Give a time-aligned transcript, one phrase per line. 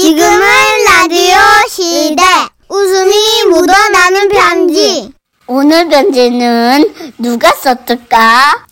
[0.00, 0.40] 지금은
[0.86, 1.34] 라디오
[1.68, 2.22] 시대.
[2.68, 5.12] 웃음이 묻어나는 편지.
[5.48, 8.67] 오늘 편지는 누가 썼을까?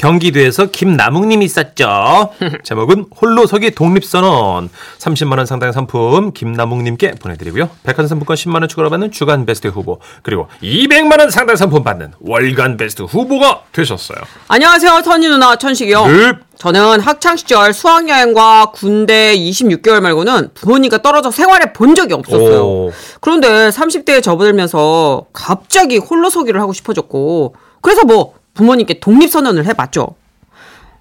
[0.00, 2.30] 경기도에서 김남욱님이 썼죠.
[2.64, 4.70] 제목은 홀로서기 독립선언.
[4.98, 7.68] 30만 원 상당의 상품 김남욱님께 보내드리고요.
[7.82, 12.12] 백화점 상품권 10만 원 추가로 받는 주간 베스트 후보, 그리고 200만 원 상당의 상품 받는
[12.20, 14.18] 월간 베스트 후보가 되셨어요.
[14.48, 16.06] 안녕하세요, 선희 누나 천식이요.
[16.06, 16.32] 네.
[16.56, 22.62] 저는 학창 시절 수학 여행과 군대 26개월 말고는 부모님과 떨어져 생활해 본 적이 없었어요.
[22.62, 22.92] 오.
[23.20, 30.16] 그런데 30대에 접어들면서 갑자기 홀로서기를 하고 싶어졌고 그래서 뭐 부모님께 독립선언을 해봤죠.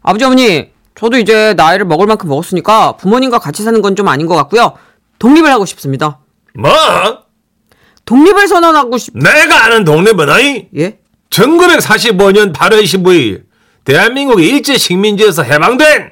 [0.02, 4.36] 아버지 어머니 저도 이제 나이를 먹을 만큼 먹었으니까 부모님과 같이 사는 건 좀 아닌 것
[4.36, 4.74] 같고요.
[5.20, 6.20] 독립을 하고 싶습니다.
[6.56, 6.72] 뭐?
[8.06, 9.14] 독립을 선언하고 싶...
[9.18, 10.68] 내가 아는 독립은 어이?
[10.78, 11.00] 예?
[11.30, 13.44] 1945년 8월 15일
[13.84, 16.12] 대한민국의 일제 식민지에서 해방된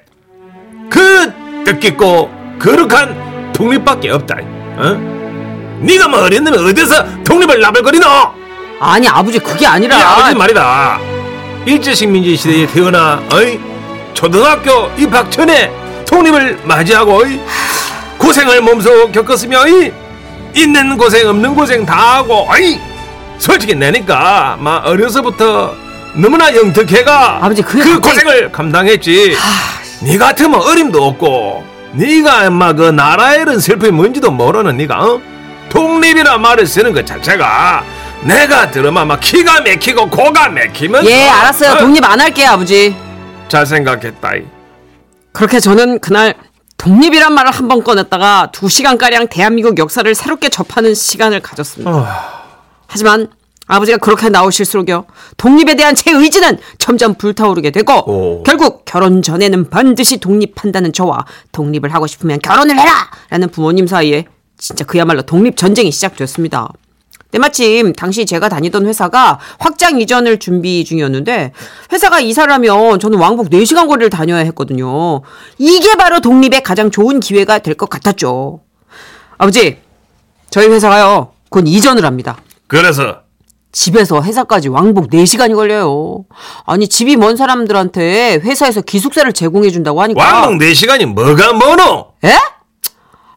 [0.89, 1.33] 그
[1.65, 4.35] 뜻깊고 거룩한 독립밖에 없다.
[4.35, 5.79] 어?
[5.81, 8.05] 네가 뭐 어렸는데 어디서 독립을 나발거리노?
[8.81, 11.16] 아니 아버지 그게 아니라 이 아버지 말이다.
[11.67, 13.59] 일제 식민지 시대에 태어나 어이
[14.13, 15.69] 초등학교 입학 전에
[16.07, 17.39] 독립을 맞이하고 어이
[18.17, 19.91] 고생을 몸소 겪었으며 어이
[20.55, 22.79] 있는 고생 없는 고생 다 하고 어이
[23.37, 25.75] 솔직히 내니까 막 어려서부터
[26.15, 29.35] 너무나 영특해가 아버지, 그게 그 갑자기- 고생을 감당했지.
[30.03, 35.21] 네 같으면 어림도 없고 네가 엄마 그 나라의 이런 슬픔이 뭔지도 모르는 네가 어?
[35.69, 37.83] 독립이라 말을 쓰는 것 자체가
[38.23, 42.95] 내가 들으면 막 기가 막히고 고가 막히면 예 알았어요 독립 안 할게요 아버지
[43.47, 44.43] 잘 생각했다 이.
[45.31, 46.33] 그렇게 저는 그날
[46.77, 52.35] 독립이란 말을 한 번 꺼냈다가 두 시간가량 대한민국 역사를 새롭게 접하는 시간을 가졌습니다.
[52.87, 53.27] 하지만
[53.67, 55.05] 아버지가 그렇게 나오실수록요.
[55.37, 58.43] 독립에 대한 제 의지는 점점 불타오르게 되고 오.
[58.43, 62.91] 결국 결혼 전에는 반드시 독립한다는 저와 독립을 하고 싶으면 결혼을 해라!
[63.29, 64.25] 라는 부모님 사이에
[64.57, 66.69] 진짜 그야말로 독립 전쟁이 시작되었습니다.
[67.31, 71.51] 때마침 당시 제가 다니던 회사가 확장 이전을 준비 중이었는데
[71.91, 75.21] 회사가 이사를 하면 저는 왕복 4시간 거리를 다녀야 했거든요.
[75.57, 78.61] 이게 바로 독립의 가장 좋은 기회가 될 것 같았죠.
[79.37, 79.77] 아버지,
[80.49, 81.31] 저희 회사가요.
[81.49, 82.37] 곧 이전을 합니다.
[82.67, 83.19] 그래서
[83.71, 86.25] 집에서 회사까지 왕복 4시간이 걸려요.
[86.65, 92.13] 아니, 집이 먼 사람들한테 회사에서 기숙사를 제공해 준다고 하니까 왕복 4시간이 뭐가 뭐노?
[92.25, 92.31] 에?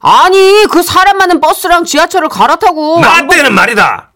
[0.00, 4.10] 아니, 그 사람 많은 버스랑 지하철을 갈아타고 나 때는 말이다.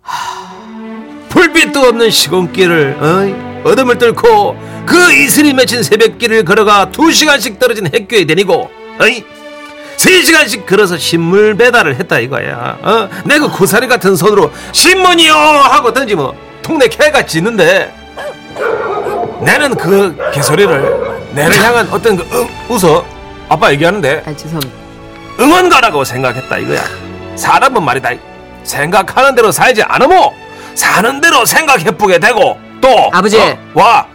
[1.29, 4.57] 불빛도 없는 시골길을 어이, 어둠을 뚫고
[4.87, 9.25] 그 이슬이 맺힌 새벽길을 걸어가 두 시간씩 떨어진 학교에 다니고 어이
[9.97, 12.79] 세 시간씩 걸어서 신문 배달을 했다 이거야.
[12.83, 13.09] 어?
[13.25, 17.93] 내가 고사리 같은 손으로 신문이요 하고 던지면 동네 개가 짖는데
[19.43, 23.05] 나는 그 개소리를 내를 향한 어떤 그 응, 웃어
[23.49, 24.84] 아빠 얘기하는데 아, 죄송합니다.
[25.41, 26.83] 응원가라고 생각했다 이거야.
[27.37, 28.11] 사람은 말이다.
[28.63, 30.31] 생각하는 대로 살지 않으면
[30.75, 33.39] 사는 대로 생각해보게 되고 또 아버지.
[33.41, 34.07] 어, 와.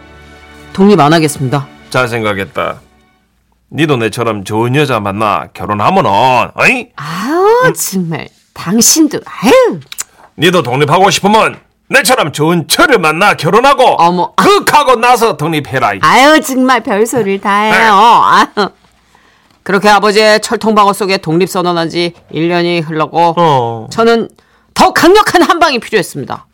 [0.72, 1.66] 독립 안 하겠습니다.
[1.90, 2.80] 잘 생각했다.
[3.72, 6.10] 니도 내처럼 좋은 여자 만나 결혼하면은
[6.54, 6.88] 어이?
[6.96, 8.28] 아우, 정말.
[8.54, 9.80] 당신도, 아유.
[10.38, 11.56] 니도 독립하고 싶으면
[11.88, 14.32] 내처럼 좋은 처를 만나 결혼하고 어머.
[14.34, 15.94] 극하고 나서 독립해라.
[15.94, 15.98] 이.
[16.02, 17.94] 아유, 정말 별소리를 다 해요.
[17.94, 18.68] 아유.
[19.62, 23.86] 그렇게 아버지의 철통방어 속에 독립선언한 지 1년이 흘렀고, 어.
[23.90, 24.28] 저는
[24.74, 26.46] 더 강력한 한 방이 필요했습니다.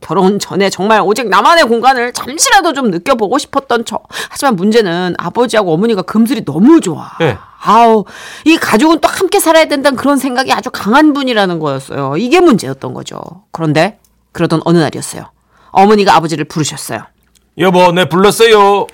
[0.00, 3.98] 결혼 전에 정말 오직 나만의 공간을 잠시라도 좀 느껴보고 싶었던 저.
[4.28, 7.12] 하지만 문제는 아버지하고 어머니가 금슬이 너무 좋아.
[7.22, 7.38] 예.
[7.62, 8.04] 아우,
[8.44, 12.16] 이 가족은 또 함께 살아야 된다는 그런 생각이 아주 강한 분이라는 거였어요.
[12.18, 13.18] 이게 문제였던 거죠.
[13.50, 13.98] 그런데
[14.32, 15.30] 그러던 어느 날이었어요.
[15.70, 17.00] 어머니가 아버지를 부르셨어요.
[17.58, 18.86] 여보, 내 불렀어요.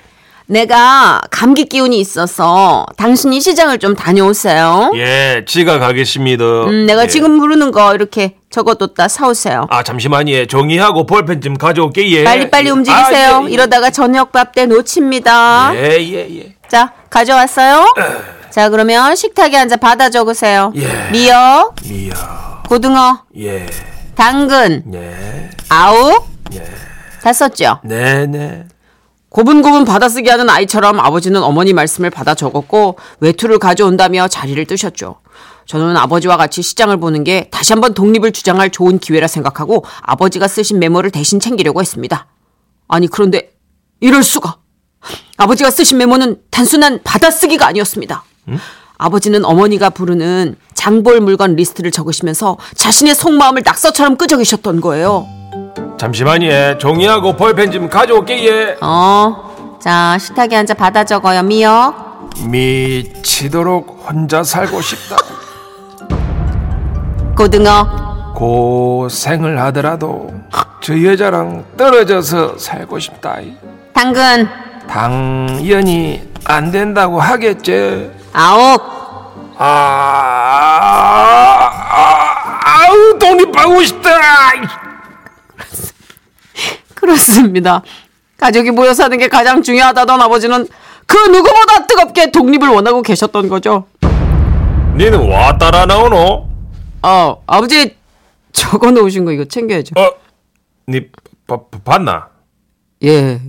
[0.51, 4.91] 내가 감기 기운이 있어서 당신이 시장을 좀 다녀오세요.
[4.95, 6.43] 예, 지가 가겠습니다.
[6.65, 7.07] 음, 내가 예.
[7.07, 9.65] 지금 부르는 거 이렇게 적어뒀다 사오세요.
[9.69, 10.29] 아 잠시만요.
[10.33, 10.45] 예.
[10.45, 12.11] 종이하고 볼펜 좀 가져올게.
[12.11, 12.25] 예.
[12.25, 13.35] 빨리 빨리 움직이세요.
[13.35, 13.49] 아, 예, 예.
[13.49, 15.71] 이러다가 저녁밥 때 놓칩니다.
[15.75, 16.55] 예, 예, 예.
[16.67, 17.85] 자, 가져왔어요?
[18.51, 20.73] 자, 그러면 식탁에 앉아 받아 적으세요.
[20.75, 21.11] 예.
[21.13, 22.63] 미역, 미야.
[22.67, 23.65] 고등어, 예.
[24.15, 25.49] 당근, 예.
[25.69, 26.63] 아욱, 예.
[27.23, 27.79] 다 썼죠?
[27.85, 28.65] 네, 네.
[29.31, 35.21] 고분고분 받아쓰기 하는 아이처럼 아버지는 어머니 말씀을 받아 적었고 외투를 가져온다며 자리를 뜨셨죠.
[35.65, 40.79] 저는 아버지와 같이 시장을 보는 게 다시 한번 독립을 주장할 좋은 기회라 생각하고 아버지가 쓰신
[40.79, 42.27] 메모를 대신 챙기려고 했습니다.
[42.89, 43.53] 아니 그런데
[44.01, 44.57] 이럴 수가.
[45.37, 48.25] 아버지가 쓰신 메모는 단순한 받아쓰기가 아니었습니다.
[48.97, 55.25] 아버지는 어머니가 부르는 장볼 물건 리스트를 적으시면서 자신의 속마음을 낙서처럼 끄적이셨던 거예요.
[56.05, 56.47] 잠시만요.
[56.47, 56.77] 예.
[56.79, 58.43] 종이하고 볼펜 좀 가져올게.
[58.47, 58.75] 예.
[58.81, 61.43] 어, 자 식탁에 앉아 받아 적어요.
[61.43, 62.31] 미역.
[62.43, 65.17] 미치도록 혼자 살고 싶다.
[67.37, 68.33] 고등어.
[68.33, 70.33] 고생을 하더라도
[70.81, 73.35] 저 여자랑 떨어져서 살고 싶다.
[73.93, 74.49] 당근.
[74.89, 78.09] 당연히 안 된다고 하겠지.
[78.33, 78.81] 아홉.
[79.59, 79.65] 아,
[81.91, 84.09] 아, 아우 독립하고 싶다.
[87.01, 87.81] 그렇습니다.
[88.37, 90.67] 가족이 모여 사는 게 가장 중요하다던 아버지는
[91.05, 93.87] 그 누구보다 뜨겁게 독립을 원하고 계셨던 거죠.
[94.95, 96.47] 니는 와 따라 나오노?
[97.03, 97.97] 어, 아버지
[98.51, 99.95] 적어 놓으신 거 이거 챙겨야죠.
[99.99, 100.11] 어,
[100.87, 101.07] 니
[101.47, 102.29] 바, 바, 봤나?
[103.03, 103.41] 예.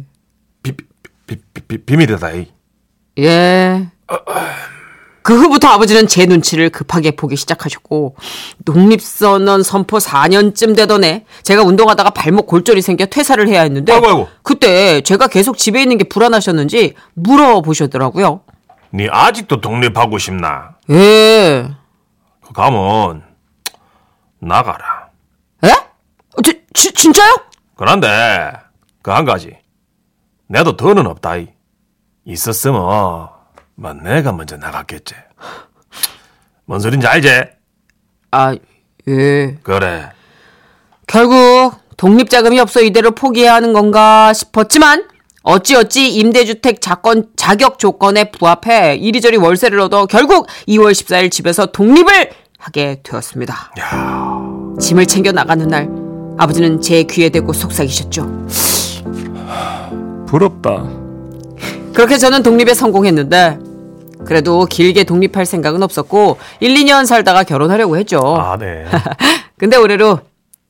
[0.63, 0.85] 비, 비,
[1.27, 2.31] 비, 비, 비밀이다.
[2.33, 2.47] 이.
[3.19, 3.89] 예.
[5.23, 8.17] 그 후부터 아버지는 제 눈치를 급하게 보기 시작하셨고
[8.65, 14.29] 독립선언 선포 4년쯤 되던 해 제가 운동하다가 발목 골절이 생겨 퇴사를 해야 했는데 아이고, 아이고.
[14.43, 18.41] 그때 제가 계속 집에 있는 게 불안하셨는지 물어보셨더라고요.
[18.95, 20.77] 니 아직도 독립하고 싶나?
[20.91, 21.71] 예.
[22.55, 23.23] 가면
[24.41, 25.09] 나가라.
[25.65, 25.71] 에?
[25.71, 27.35] 어, 지, 지, 진짜요?
[27.77, 28.53] 그런데
[29.03, 29.57] 그 한 가지
[30.49, 31.37] 내도 더는 없다.
[31.37, 31.49] 이.
[32.25, 33.29] 있었으면
[33.83, 35.17] 뭐 내가 먼저 나갔겠지.
[36.67, 37.29] 뭔 소린지 알지?
[38.31, 38.55] 아,
[39.09, 39.59] 예.
[39.65, 40.09] 그래.
[41.09, 45.09] 결국 독립자금이 없어 이대로 포기해야 하는 건가 싶었지만
[45.43, 53.01] 어찌어찌 임대주택 자건, 자격 조건에 부합해 이리저리 월세를 얻어 결국 2월 14일 집에서 독립을 하게
[53.03, 53.73] 되었습니다.
[54.81, 55.89] 짐을 챙겨 나가는 날
[56.39, 58.47] 아버지는 제 귀에 대고 속삭이셨죠.
[60.29, 60.89] 부럽다.
[61.93, 63.72] 그렇게 저는 독립에 성공했는데
[64.25, 68.37] 그래도 길게 독립할 생각은 없었고 1, 2년 살다가 결혼하려고 했죠.
[68.39, 68.87] 아, 네.
[69.59, 70.21] 근데 올해로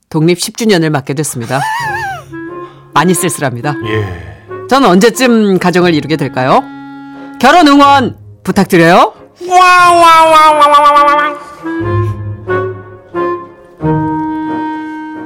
[0.08, 1.60] 독립 10주년을 맞게 됐습니다.
[2.94, 3.74] 많이 쓸쓸합니다.
[3.86, 4.66] 예.
[4.68, 6.62] 전 언제쯤 가정을 이루게 될까요?
[7.40, 9.14] 결혼 응원 부탁드려요.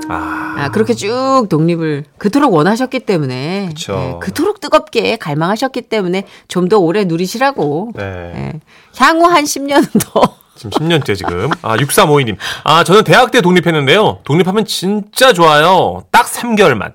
[0.08, 0.35] 아,
[0.72, 3.70] 그렇게 쭉 독립을 그토록 원하셨기 때문에.
[3.88, 8.02] 예, 그토록 뜨겁게 갈망하셨기 때문에 좀 더 오래 누리시라고 네.
[8.36, 8.60] 예,
[8.98, 11.50] 향후 한 10년은 더 지금 10년째 지금.
[11.62, 12.36] 아, 6352님.
[12.64, 14.20] 아, 저는 대학 때 독립했는데요.
[14.24, 16.04] 독립하면 진짜 좋아요.
[16.10, 16.94] 딱 3개월만.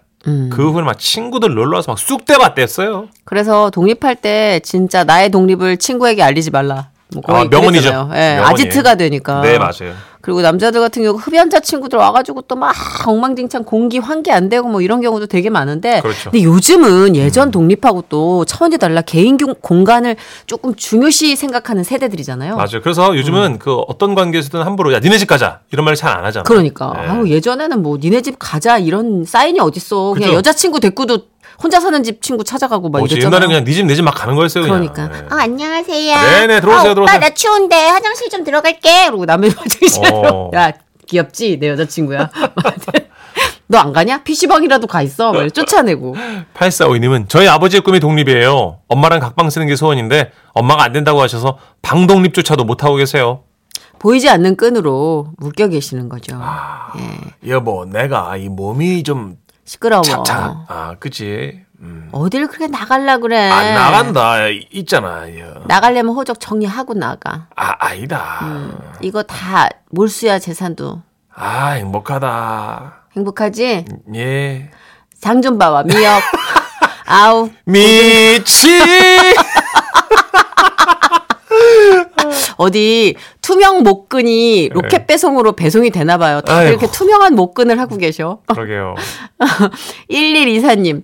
[0.51, 3.07] 그 후에 막 친구들 놀러 와서 막 쑥대밭댔어요.
[3.23, 6.89] 그래서 독립할 때 진짜 나의 독립을 친구에게 알리지 말라.
[7.13, 7.89] 뭐 아, 명언이죠.
[7.89, 8.43] 예, 명언이에요.
[8.45, 9.41] 아지트가 되니까.
[9.41, 9.93] 네, 맞아요.
[10.21, 12.75] 그리고 남자들 같은 경우 흡연자 친구들 와가지고 또 막
[13.07, 16.01] 엉망진창 공기 환기 안 되고 뭐 이런 경우도 되게 많은데.
[16.01, 16.29] 그렇죠.
[16.29, 20.15] 근데 요즘은 예전 독립하고 또 차원이 달라 개인 경- 공간을
[20.45, 22.55] 조금 중요시 생각하는 세대들이잖아요.
[22.55, 22.81] 맞아요.
[22.83, 25.61] 그래서 요즘은 그 어떤 관계에서든 함부로 야, 니네 집 가자.
[25.71, 26.43] 이런 말 잘 안 하잖아요.
[26.43, 27.07] 그러니까 네.
[27.07, 30.13] 아우, 예전에는 뭐 니네 집 가자 이런 사인이 어딨어.
[30.13, 30.33] 그냥 그죠.
[30.37, 31.30] 여자친구 데리고도
[31.61, 33.35] 혼자 사는 집 친구 찾아가고 막 뭐지, 이랬잖아요.
[33.37, 34.63] 옛날에 그냥 니집내 집 막 가는 거였어요.
[34.63, 34.93] 그냥.
[34.93, 35.07] 그러니까.
[35.21, 35.25] 네.
[35.33, 36.15] 어, 안녕하세요.
[36.15, 37.19] 네네, 들어오세요, 아, 오빠, 들어오세요.
[37.19, 39.05] 나 추운데 화장실 좀 들어갈게.
[39.07, 40.51] 그러고 남의 화장실로 어.
[40.53, 40.71] 야
[41.07, 42.29] 귀엽지 내 여자친구야
[43.67, 46.15] 너 안 가냐 PC방이라도 가 있어 막 쫓아내고
[46.55, 48.79] 8452님은 저희 아버지의 꿈이 독립이에요.
[48.89, 53.43] 엄마랑 각방 쓰는 게 소원인데 엄마가 안 된다고 하셔서 방 독립조차도 못 하고 계세요.
[53.99, 56.91] 보이지 않는 끈으로 묶여 계시는 거죠 아.
[56.97, 57.49] 예.
[57.51, 59.35] 여보, 내가 이 몸이 좀
[59.71, 60.65] 시끄러워 차차.
[60.67, 61.61] 아, 그치.
[61.79, 62.09] 음.
[62.11, 64.49] 어딜 그렇게 나갈라 그래 안 나간다.
[64.71, 65.23] 있잖아.
[65.39, 65.63] 여.
[65.65, 68.39] 나가려면 호적 정리하고 나가 아, 아니다.
[68.99, 71.01] 이거 다 몰수야 재산도
[71.33, 73.03] 아, 행복하다.
[73.15, 74.71] 행복하지 예.
[75.21, 76.21] 장 좀 봐와 미역
[77.07, 78.67] 아우 미치!
[82.61, 86.51] 어디 투명 목끈이 로켓 배송으로 배송이 되나 봐요 네.
[86.53, 86.69] 아이고.
[86.69, 88.95] 이렇게 투명한 목끈을 하고 계셔 그러게요.
[90.09, 91.03] 1124님,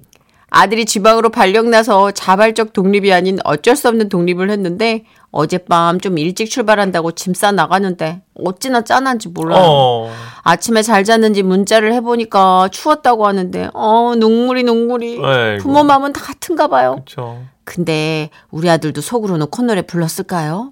[0.50, 6.50] 아들이 지방으로 발령 나서 자발적 독립이 아닌 어쩔 수 없는 독립을 했는데 어젯밤 좀 일찍
[6.50, 9.62] 출발한다고 짐 싸 나가는데 어찌나 짠한지 몰라요.
[9.66, 10.12] 어.
[10.44, 15.64] 아침에 잘 잤는지 문자를 해보니까 추웠다고 하는데 어 눈물이 눈물이 아이고.
[15.64, 16.96] 부모 마음은 다 같은가 봐요.
[17.06, 17.42] 그쵸.
[17.66, 20.72] 근데 우리 아들도 속으로는 콧노래 불렀을까요?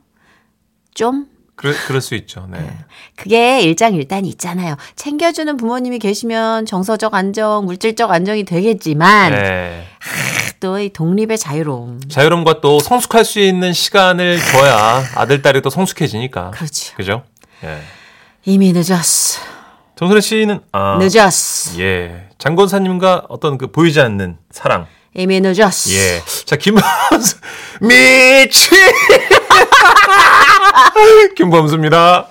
[0.96, 1.28] 좀?
[1.56, 2.48] 그래, 그럴 수 있죠.
[2.50, 2.58] 네.
[3.16, 4.76] 그게 일장일단이 있잖아요.
[4.96, 9.86] 챙겨주는 부모님이 계시면 정서적 안정, 물질적 안정이 되겠지만 네.
[10.60, 12.02] 또이 독립의 자유로움.
[12.10, 16.52] 자유로움과 또 성숙할 수 있는 시간을 줘야 아들, 딸이 또 성숙해지니까.
[16.52, 16.96] 그렇죠.
[16.96, 17.24] 그죠?
[17.64, 17.80] 예.
[18.46, 19.42] 이미 늦었어.
[19.96, 20.98] 정선혜 씨는, 아.
[21.00, 21.80] 늦었어.
[21.80, 22.30] 예.
[22.38, 24.88] 장건사님과 어떤 그 보이지 않는 사랑.
[25.40, 25.90] 늦었어.
[25.92, 26.22] 예.
[26.46, 27.38] 자, 김범수.
[27.82, 28.70] 미치!
[31.38, 32.28] 김범수입니다.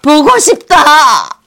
[0.00, 1.41] 보고 싶다.